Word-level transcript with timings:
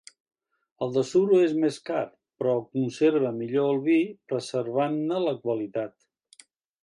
El 0.83 0.93
de 0.93 1.01
suro 1.09 1.41
és 1.47 1.51
més 1.63 1.75
car, 1.89 1.99
però 2.43 2.55
conserva 2.77 3.33
millor 3.41 3.69
el 3.73 3.81
vi, 3.89 3.97
preservant-ne 4.33 5.19
la 5.27 5.35
qualitat. 5.45 5.95